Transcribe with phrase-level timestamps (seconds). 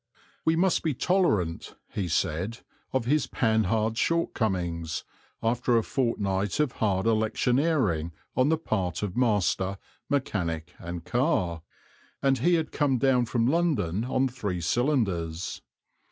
[0.45, 2.61] We must be tolerant, he said,
[2.91, 5.03] of his Panhard's shortcomings,
[5.43, 9.77] after a fortnight of hard electioneering on the part of master,
[10.09, 11.61] mechanic, and car;
[12.19, 15.61] and he had come down from London on three cylinders.